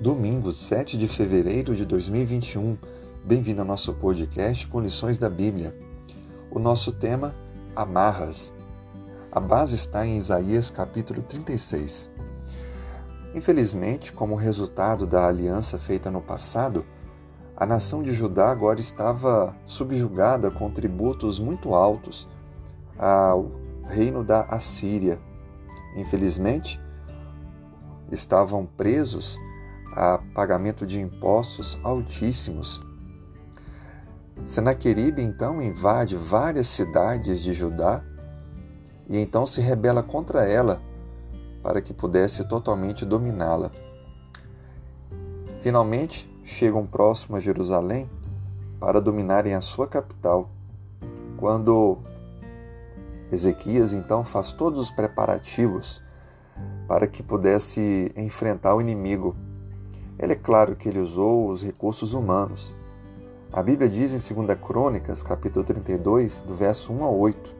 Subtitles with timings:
[0.00, 2.78] Domingo, 7 de fevereiro de 2021.
[3.24, 5.76] Bem-vindo ao nosso podcast com lições da Bíblia.
[6.52, 7.34] O nosso tema,
[7.74, 8.54] amarras.
[9.32, 12.08] A base está em Isaías capítulo 36.
[13.34, 16.84] Infelizmente, como resultado da aliança feita no passado,
[17.56, 22.28] a nação de Judá agora estava subjugada com tributos muito altos
[22.96, 23.50] ao
[23.82, 25.18] reino da Assíria.
[25.96, 26.80] Infelizmente,
[28.12, 29.36] estavam presos
[29.92, 32.80] a pagamento de impostos altíssimos.
[34.46, 38.02] Senaqueribe então invade várias cidades de Judá
[39.08, 40.80] e então se rebela contra ela
[41.62, 43.70] para que pudesse totalmente dominá-la.
[45.60, 48.08] Finalmente, chegam próximo a Jerusalém
[48.78, 50.50] para dominarem a sua capital.
[51.36, 51.98] Quando
[53.30, 56.02] Ezequias então faz todos os preparativos
[56.86, 59.36] para que pudesse enfrentar o inimigo.
[60.18, 62.74] Ele é claro que ele usou os recursos humanos.
[63.52, 67.54] A Bíblia diz em 2 Crônicas, capítulo 32, do verso 1 a 8,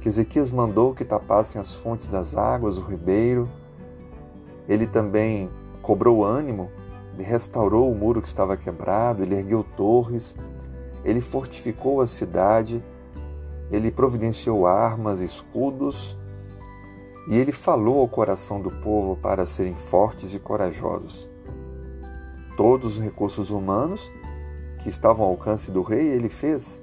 [0.00, 3.48] que Ezequias mandou que tapassem as fontes das águas, o ribeiro.
[4.68, 5.48] Ele também
[5.82, 6.70] cobrou ânimo
[7.18, 10.36] ele restaurou o muro que estava quebrado, ele ergueu torres,
[11.04, 12.80] ele fortificou a cidade,
[13.72, 16.16] ele providenciou armas, escudos,
[17.26, 21.28] e ele falou ao coração do povo para serem fortes e corajosos.
[22.58, 24.10] Todos os recursos humanos
[24.82, 26.82] que estavam ao alcance do rei, ele fez.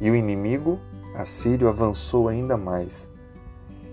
[0.00, 0.80] E o inimigo
[1.14, 3.08] assírio avançou ainda mais.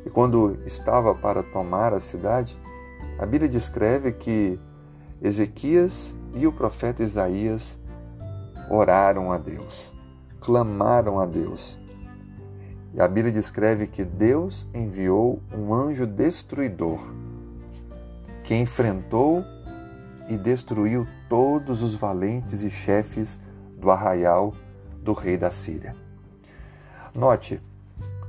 [0.03, 2.57] E quando estava para tomar a cidade,
[3.19, 4.59] a Bíblia descreve que
[5.21, 7.77] Ezequias e o profeta Isaías
[8.67, 9.93] oraram a Deus,
[10.41, 11.77] clamaram a Deus.
[12.95, 16.99] E a Bíblia descreve que Deus enviou um anjo destruidor
[18.43, 19.43] que enfrentou
[20.27, 23.39] e destruiu todos os valentes e chefes
[23.77, 24.53] do arraial
[25.01, 25.95] do rei da Síria.
[27.13, 27.61] Note,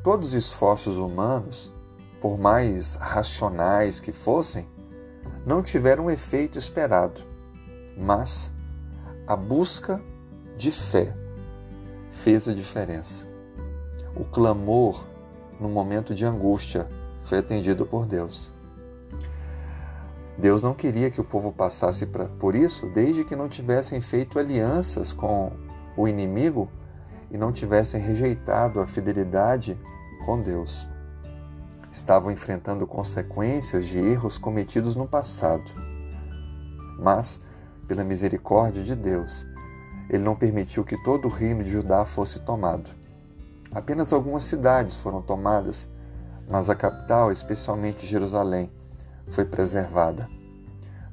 [0.03, 1.73] todos os esforços humanos,
[2.21, 4.67] por mais racionais que fossem,
[5.45, 7.21] não tiveram o efeito esperado,
[7.97, 8.53] mas
[9.27, 10.01] a busca
[10.57, 11.15] de fé
[12.11, 13.27] fez a diferença.
[14.15, 15.05] O clamor
[15.61, 16.87] no momento de angústia
[17.21, 18.53] foi atendido por Deus.
[20.39, 22.07] Deus não queria que o povo passasse
[22.39, 25.53] por isso desde que não tivessem feito alianças com
[25.97, 26.71] o inimigo
[27.31, 29.79] e não tivessem rejeitado a fidelidade
[30.25, 30.87] com Deus
[31.97, 35.65] estavam enfrentando consequências de erros cometidos no passado.
[36.99, 37.41] Mas,
[37.89, 39.47] pela misericórdia de Deus,
[40.11, 42.91] ele não permitiu que todo o reino de Judá fosse tomado.
[43.73, 45.89] Apenas algumas cidades foram tomadas,
[46.49, 48.71] mas a capital, especialmente Jerusalém,
[49.29, 50.29] foi preservada.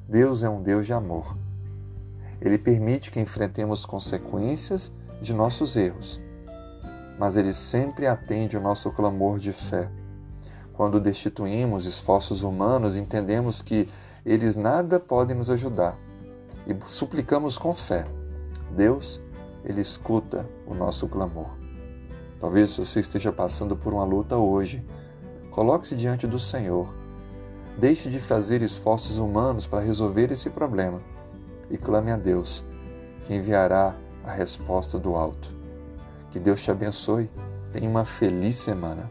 [0.08, 1.36] Deus é um Deus de amor.
[2.40, 4.92] Ele permite que enfrentemos consequências
[5.22, 6.20] de nossos erros,
[7.18, 9.88] mas ele sempre atende o nosso clamor de fé
[10.74, 13.88] quando destituímos esforços humanos, entendemos que
[14.26, 15.96] eles nada podem nos ajudar
[16.66, 18.04] e suplicamos com fé.
[18.72, 19.22] Deus,
[19.64, 21.50] Ele escuta o nosso clamor.
[22.40, 24.84] Talvez você esteja passando por uma luta hoje.
[25.50, 26.92] Coloque-se diante do Senhor.
[27.78, 31.00] Deixe de fazer esforços humanos para resolver esse problema
[31.68, 32.64] e clame a Deus,
[33.24, 35.48] que enviará a resposta do alto.
[36.30, 37.28] Que Deus te abençoe.
[37.72, 39.10] Tenha uma feliz semana.